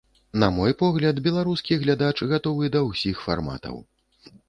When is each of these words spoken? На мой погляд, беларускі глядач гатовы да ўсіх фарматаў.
На 0.43 0.47
мой 0.55 0.73
погляд, 0.79 1.21
беларускі 1.27 1.79
глядач 1.83 2.17
гатовы 2.35 2.75
да 2.79 2.85
ўсіх 2.91 3.25
фарматаў. 3.31 3.83